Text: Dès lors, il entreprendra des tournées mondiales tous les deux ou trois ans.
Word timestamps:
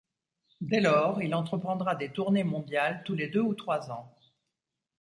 Dès 0.61 0.79
lors, 0.79 1.21
il 1.21 1.35
entreprendra 1.35 1.93
des 1.93 2.09
tournées 2.09 2.43
mondiales 2.43 3.03
tous 3.05 3.13
les 3.13 3.27
deux 3.27 3.41
ou 3.41 3.53
trois 3.53 3.91
ans. 3.91 4.11